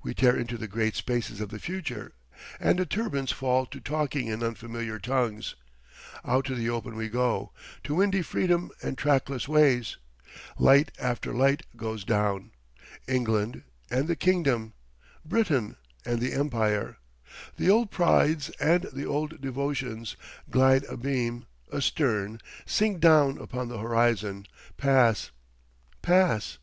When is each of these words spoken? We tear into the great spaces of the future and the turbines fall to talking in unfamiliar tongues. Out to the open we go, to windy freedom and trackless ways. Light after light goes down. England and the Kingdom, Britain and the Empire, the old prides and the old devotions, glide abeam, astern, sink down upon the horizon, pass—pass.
We 0.00 0.14
tear 0.14 0.36
into 0.38 0.56
the 0.56 0.68
great 0.68 0.94
spaces 0.94 1.40
of 1.40 1.48
the 1.48 1.58
future 1.58 2.12
and 2.60 2.78
the 2.78 2.86
turbines 2.86 3.32
fall 3.32 3.66
to 3.66 3.80
talking 3.80 4.28
in 4.28 4.40
unfamiliar 4.40 5.00
tongues. 5.00 5.56
Out 6.24 6.44
to 6.44 6.54
the 6.54 6.70
open 6.70 6.94
we 6.94 7.08
go, 7.08 7.50
to 7.82 7.96
windy 7.96 8.22
freedom 8.22 8.70
and 8.80 8.96
trackless 8.96 9.48
ways. 9.48 9.96
Light 10.56 10.92
after 11.00 11.34
light 11.34 11.62
goes 11.76 12.04
down. 12.04 12.52
England 13.08 13.64
and 13.90 14.06
the 14.06 14.14
Kingdom, 14.14 14.74
Britain 15.24 15.76
and 16.04 16.20
the 16.20 16.32
Empire, 16.32 16.98
the 17.56 17.68
old 17.68 17.90
prides 17.90 18.50
and 18.60 18.84
the 18.92 19.04
old 19.04 19.40
devotions, 19.40 20.14
glide 20.48 20.84
abeam, 20.84 21.44
astern, 21.72 22.40
sink 22.66 23.00
down 23.00 23.36
upon 23.36 23.66
the 23.68 23.78
horizon, 23.78 24.46
pass—pass. 24.76 26.54